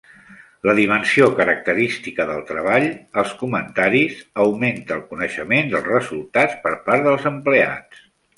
[0.67, 2.85] La dimensió característica del treball,
[3.23, 8.03] els comentaris, augmenta el coneixement dels resultats per part dels empleats.